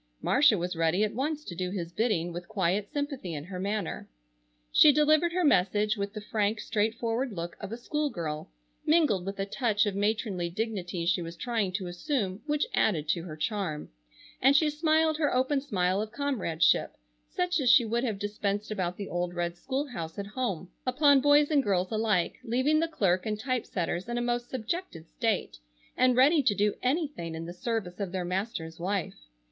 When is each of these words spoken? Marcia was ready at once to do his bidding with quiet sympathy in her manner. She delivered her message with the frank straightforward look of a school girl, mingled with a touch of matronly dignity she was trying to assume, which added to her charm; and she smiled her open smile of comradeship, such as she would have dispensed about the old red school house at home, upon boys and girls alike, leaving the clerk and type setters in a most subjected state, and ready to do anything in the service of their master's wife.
Marcia 0.19 0.57
was 0.57 0.75
ready 0.75 1.03
at 1.03 1.13
once 1.13 1.43
to 1.45 1.53
do 1.53 1.69
his 1.69 1.91
bidding 1.91 2.33
with 2.33 2.47
quiet 2.47 2.91
sympathy 2.91 3.35
in 3.35 3.43
her 3.43 3.59
manner. 3.59 4.09
She 4.71 4.91
delivered 4.91 5.31
her 5.31 5.43
message 5.45 5.95
with 5.95 6.11
the 6.13 6.21
frank 6.21 6.59
straightforward 6.59 7.31
look 7.31 7.55
of 7.59 7.71
a 7.71 7.77
school 7.77 8.09
girl, 8.09 8.49
mingled 8.83 9.27
with 9.27 9.39
a 9.39 9.45
touch 9.45 9.85
of 9.85 9.95
matronly 9.95 10.49
dignity 10.49 11.05
she 11.05 11.21
was 11.21 11.35
trying 11.35 11.71
to 11.73 11.85
assume, 11.85 12.41
which 12.47 12.65
added 12.73 13.07
to 13.09 13.21
her 13.21 13.37
charm; 13.37 13.91
and 14.41 14.55
she 14.55 14.71
smiled 14.71 15.19
her 15.19 15.31
open 15.31 15.61
smile 15.61 16.01
of 16.01 16.11
comradeship, 16.11 16.93
such 17.29 17.59
as 17.59 17.69
she 17.69 17.85
would 17.85 18.03
have 18.03 18.17
dispensed 18.17 18.71
about 18.71 18.97
the 18.97 19.07
old 19.07 19.35
red 19.35 19.55
school 19.55 19.85
house 19.89 20.17
at 20.17 20.25
home, 20.25 20.71
upon 20.83 21.21
boys 21.21 21.51
and 21.51 21.61
girls 21.61 21.91
alike, 21.91 22.39
leaving 22.43 22.79
the 22.79 22.87
clerk 22.87 23.23
and 23.27 23.39
type 23.39 23.67
setters 23.67 24.09
in 24.09 24.17
a 24.17 24.21
most 24.23 24.49
subjected 24.49 25.07
state, 25.07 25.59
and 25.95 26.15
ready 26.17 26.41
to 26.41 26.55
do 26.55 26.73
anything 26.81 27.35
in 27.35 27.45
the 27.45 27.53
service 27.53 27.99
of 27.99 28.11
their 28.11 28.25
master's 28.25 28.79
wife. 28.79 29.13